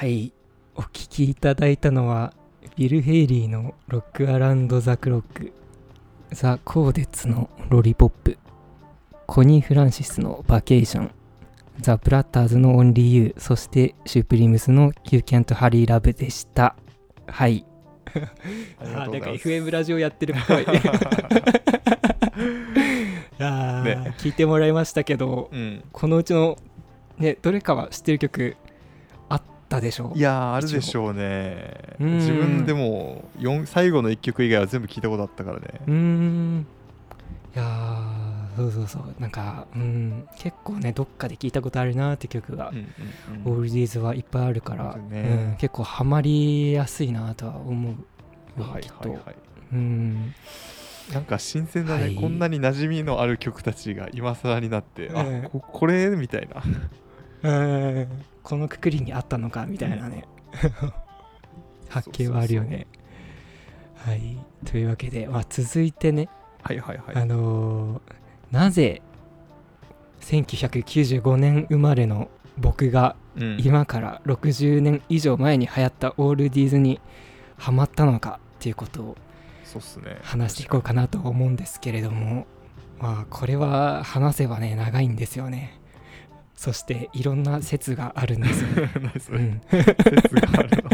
[0.00, 0.32] はい。
[0.76, 2.32] お聴きいただいたのは
[2.74, 5.52] ビル・ヘイリーの「ロック・アラウンド・ザ・クロック」
[6.32, 8.38] ザ・コーデッツの「ロリポップ」
[9.28, 11.10] コニー・フランシスの「バケーション」
[11.82, 16.76] ザ・プラッターズの「オンリー・ユー」そしてシュープリームスの「You Can't Hurry Love」でした。
[17.26, 17.66] はい。
[18.80, 20.64] あなんか FM ラジオやってるっぽい。
[23.38, 24.14] あーね。
[24.16, 25.84] 聞いてもらいましたけどうん。
[25.92, 26.56] このうちの
[27.18, 28.59] ねどれかは知ってる曲あ
[29.70, 30.18] ったでしょう。
[30.18, 31.96] いやーあるでしょうね。
[32.00, 32.18] うん。
[32.18, 35.80] 自分でも四最後の1曲以外は全部聞いたことあったからね。
[35.86, 36.66] うーん。
[37.54, 39.14] いやーそうそうそう。
[39.20, 40.26] なんかうん。
[40.36, 42.72] 結構ねどっかで聞いたことあるなって曲が
[43.44, 45.20] オうんールディーズはいっぱいあるから、ね。
[45.52, 47.92] うん、結構ハマりやすいなとは思う
[48.60, 49.36] よはいはいはい。
[49.72, 50.34] うん。
[51.12, 52.14] なんか新鮮だね、はい。
[52.14, 56.08] こんなに馴染みのある曲たちが今更になって、うんあここれ？
[56.10, 56.62] みたいな
[57.42, 58.08] うん。
[58.42, 60.24] このくくりにあったのかみたいなね。
[61.88, 62.86] 発見はあるよね。
[63.96, 64.38] はい。
[64.64, 66.28] というわけで、まあ、続いてね、
[66.62, 67.16] はいはいはい。
[67.16, 68.14] あのー
[68.50, 69.00] なぜ
[70.22, 73.58] 1995年生まれの僕がうん。
[73.60, 77.00] 今から60年以上前に流行ったオールディーズに
[77.56, 79.16] ハマったのかっていうことを
[80.22, 82.46] 話していこうかなと思うんですけれども
[82.98, 85.79] まあこれは話せばね長いんですよね
[86.60, 88.68] そしていろんな説があるんですよ、
[89.16, 90.90] 説があるの？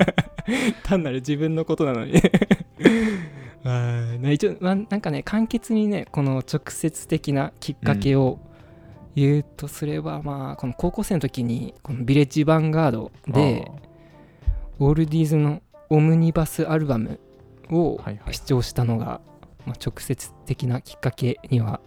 [0.82, 2.14] 単なる自分のことなのに。
[3.64, 8.38] あ一応、まあ、なんかね簡潔にねこの直接的なきっかけを
[9.14, 13.70] 言うとすれば、まあこの高校生の時にこのビレッジヴァンガードで
[14.78, 17.20] オールディーズのオムニバスアルバム
[17.68, 18.34] をはいはい。
[18.34, 19.20] 視聴したのが、
[19.66, 21.82] まあ、直接的なきっかけには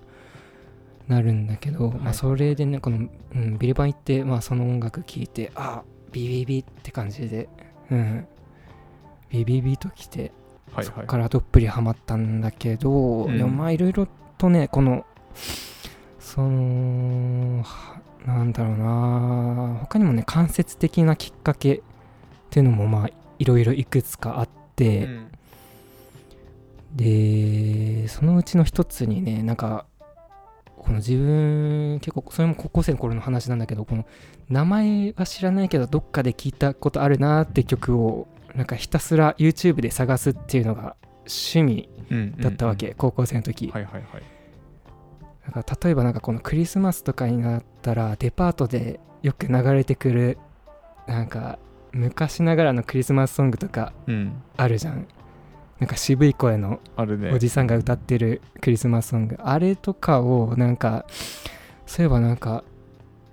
[1.07, 1.97] なるんだけど、はい。
[1.99, 7.49] まあ、それでねこの、うん、ビレバン行って、まあ、その音楽聴いてあビビビって感じで、
[7.91, 8.27] うん、
[9.29, 10.31] ビビビときて
[10.73, 10.85] はいはい。
[10.85, 12.91] そこからどっぷりハマったんだけど、
[13.25, 13.37] うん。
[13.37, 14.07] でもまあいろいろ
[14.37, 15.05] とねこの
[16.19, 21.81] そのはなんだろうな他にもね間接的なきっかけっ
[22.49, 23.09] ていうのもまあ
[23.39, 25.31] いろいろいくつかあって、うん。
[26.95, 29.85] でそのうちの一つにねなんか
[30.87, 34.05] この自分結構それも高校生の頃の話なんだけどこの
[34.49, 40.95] 名前は知らないけどどっかで聞いたことあるなって曲をなんかひたすら YouTube で探すっていうのが
[41.27, 42.93] 趣味うんだったわけ、うん。
[42.95, 44.03] 高校生の時、はいはいはい。
[45.53, 50.37] なんか例えばなんかこのクリスマスとかになったらデパートでよく流れてくる
[51.05, 51.59] なんか
[51.91, 54.41] 昔ながらのクリスマスソングとかうん。
[54.55, 55.05] あるじゃん
[55.79, 56.79] なんか渋い声の
[57.31, 59.37] おじさんが歌ってるクリスマスソング。
[59.39, 61.05] あれとかをなんか
[61.85, 62.63] そういえばなんか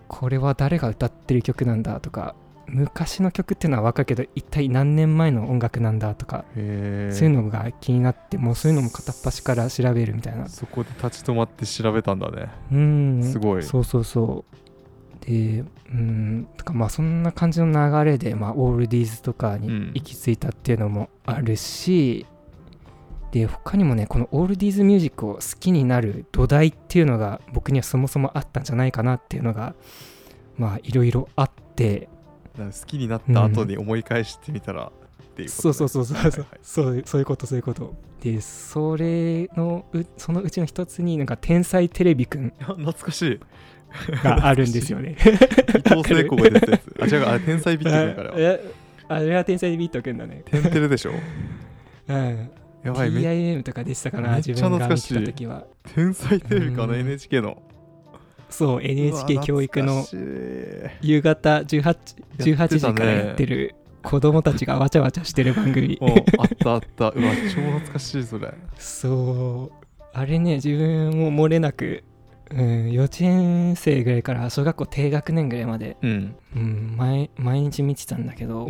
[0.08, 2.34] これは誰が歌ってる曲なんだとか
[2.66, 10.48] 昔の曲っていうのは分かるけど一体何年前の音楽なんだとかそういうのが気になってもうそういうのも片っ端から調べるみたいな。
[10.48, 12.48] そこで立ち止まって調べたんだね。
[12.72, 13.22] うん。
[13.22, 13.62] すごい。
[13.62, 15.26] そうそうそう。
[15.26, 16.48] でうん。
[16.56, 19.90] とかまあそんな感じの流れで、まあ、オールディーズとかにうん。
[19.94, 22.26] 行き着いたっていうのもあるし、
[23.34, 29.74] で他にもねこのオールディーズミュージックを好きになる土台っていうのが僕にはそもそもあったんじゃないかなっていうのが
[30.56, 32.08] まあいろいろあって。
[32.56, 34.90] 好きになった後に思い返してみたらっ
[35.34, 35.70] ていうことね。
[35.70, 37.92] そうそうそうそうはいそうそういうことそういうこと。
[38.22, 43.40] でそれのうそのうちの一つになんか天才テレビくんあ 懐かしい。
[44.22, 45.16] があるんですよね。
[45.18, 45.24] 伊
[45.92, 46.94] 藤聖子が出たやつ。
[47.00, 48.30] あ違うあれ天才ビットだから。
[48.30, 48.60] あ え
[49.08, 50.42] あれは天才ビートくんだね。
[50.44, 51.10] テンテレでしょ？
[52.06, 52.50] うん。
[52.84, 55.64] やばいめ TIM とかでしたかな、めっちゃ自分が見てた時は。
[55.94, 57.00] 天才テレビかなうん。
[57.00, 57.62] NHK の。
[58.50, 60.04] そう、NHK 教育の
[61.00, 62.78] 夕方 18, やって18たね。
[62.78, 65.98] 時からやってる子供たちがわちゃわちゃしてる番組。
[66.00, 67.08] うんあったあった。
[67.08, 68.52] うわ超懐かしいそれ。
[68.76, 72.04] そう、あれね、自分も漏れなく、
[72.50, 76.36] うん、幼稚園生ぐらいから小学校低学年ぐらいまで、うん。
[76.54, 78.68] うん、毎毎日見てたんだけど、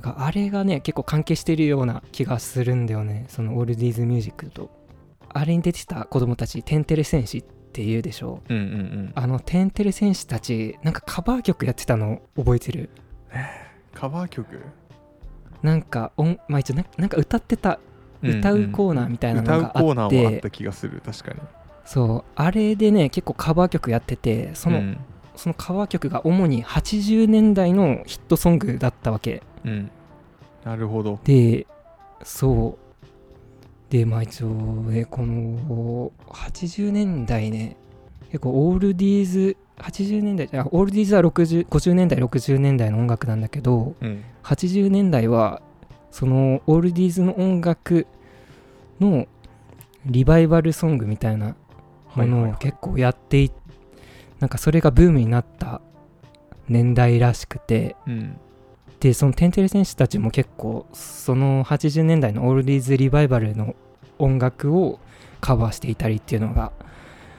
[0.00, 3.26] なんかあれがね結構関係してるような気がするんだよね。
[3.28, 4.70] そのオールディーズミュージックと。
[5.28, 8.40] あれに出てた子供たちテンテレ戦士っていうでしょ。
[8.48, 9.12] うんうんうん。
[9.14, 12.88] あのテンテレ戦士たちなんかカバー曲やってたの覚えてる？
[13.92, 14.58] カバー曲？
[15.62, 17.78] なんか音まあ一応ななんか歌ってた
[18.22, 21.40] 歌うコーナーみたいなのが歌うコーナあっーもあってた気がする確かに。
[21.84, 22.32] そう。
[22.36, 24.98] あれでね結構カバー曲やっててその,、うん。
[25.36, 29.90] そのカバー曲が主に80年代のヒットソングだったわけうん。
[30.64, 31.18] なるほど。
[31.24, 31.66] で
[32.22, 32.90] そう。
[33.90, 37.76] でまあ一応ねこの80年代ね
[38.26, 44.24] 結構オールディーズ80年代あオールディーズは60 50年代60年代の音楽なんだけどうん。
[44.44, 45.60] 80年代は
[46.12, 48.06] そのオールディーズの音楽
[49.00, 49.26] の
[50.06, 51.56] リバイバルソングみたいな
[52.14, 53.50] ものを結構やってい
[54.38, 55.80] なんかそれがブームになった
[56.68, 58.38] 年代らしくてうん
[59.00, 63.74] でそのテンテレ選手たちも結構その80年代のオールディーズリバイバルの
[64.18, 65.00] 音楽を
[65.40, 66.72] カバーしていたりっていうのが、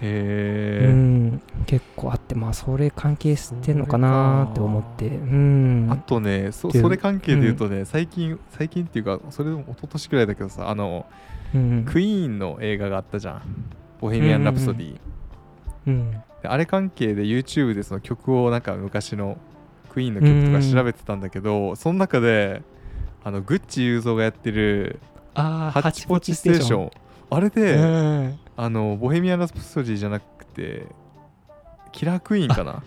[0.01, 5.87] へえうん結構あってまあそれ関係してんのかなって思ってうん。
[5.91, 11.05] あとねそれ関係で言うとね、最近最近っていうかそれでも一昨年くらいだけどさあの、
[11.53, 13.41] うんクイーンの映画があったじゃん
[14.01, 14.99] 「ボヘミアン・ラプソディ」
[15.85, 16.11] うん。
[16.41, 19.37] であれ関係で YouTube でその曲をなんか昔の
[19.91, 22.61] クイーンの曲とか調べてたんだけど、その中で
[23.23, 24.99] あのグッチ雄三がやってる
[25.35, 26.91] 「ああハッチポッチステーション」
[27.29, 28.39] あれで、うん。
[28.55, 30.85] あのボヘミアン・ラプソディじゃなくて
[31.91, 32.83] キラークイーンかな。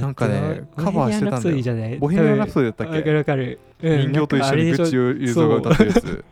[0.00, 1.98] なんかねカバーしてたんだよ。
[1.98, 6.24] ボヘミアンラプソディだったっわかけるわかる、うん人形と一緒にグッチ雄三が歌ってるやつ。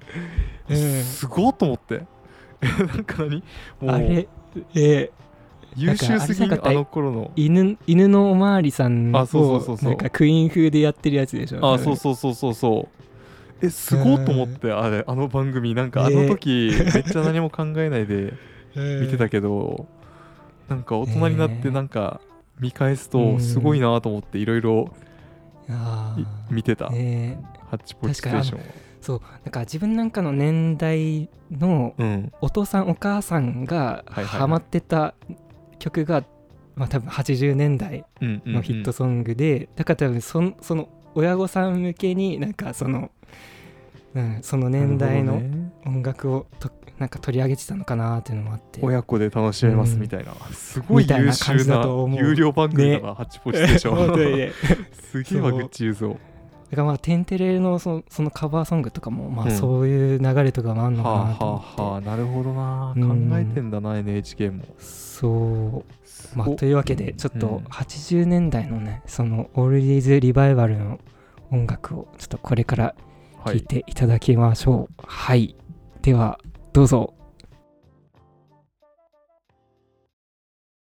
[0.68, 0.74] う。
[0.74, 1.02] ん。
[1.02, 2.02] すごっと思って。
[2.60, 3.42] なんか何？
[3.80, 4.28] もうあれ
[4.74, 5.10] え
[5.76, 12.88] 優秀すぎなんかあの頃の犬犬のおまわりさんをなんかクイーン風でやってるやつでしょあそうそうそうそうそ
[13.60, 13.66] う。
[13.66, 15.74] えすごっと思ってあれあの番組。
[15.74, 18.34] なんかあの時めっちゃ何も考えないで
[18.74, 19.86] 見てたけど
[20.68, 22.20] なんか大人になってなんか
[22.58, 24.92] 見返すとすごいなと思っていろいろ
[26.50, 26.86] 見てた。
[26.86, 27.38] ーね
[27.70, 28.64] ハッチポッチステーションは
[29.00, 29.20] そう。
[29.44, 32.32] なんか自分なんかの年代のうん。
[32.40, 35.14] お父さんお母さんがハマってた
[35.82, 36.24] 曲が、
[36.76, 43.10] まあ多分80年代うんうんのヒットソングで、だから多分そんその親御さん向けになんかその、
[44.14, 45.42] うん、その年代の
[45.84, 48.78] 音楽をとなんか取り上げてたのかなっていうのもあって。
[48.80, 50.34] 親子で楽しめますみたいな。
[50.52, 51.84] すごい優秀な
[52.16, 54.52] 有料番組だなハッチポッチステーショ本当にンね。
[55.10, 55.58] すげえわそう。
[55.58, 56.16] グッチ雄三
[56.72, 59.52] だからまあ「テンテレのそのそのカバーソングとかもまあうん。
[59.52, 62.94] そういう流れとかもあるのかはあなと思って、はあはあなるほどな。
[62.96, 64.64] うん考えてんだな NHK も。
[64.78, 65.84] そ
[66.34, 66.38] う。
[66.38, 66.54] まあお。
[66.54, 70.98] というわけでちょっとうん80年代のねそのオールディーズリバイバルの
[71.50, 72.28] 音楽をちょっ
[73.44, 75.02] 聴いていただきましょう。
[75.06, 75.54] はい、
[76.00, 76.38] では
[76.72, 77.12] どうぞ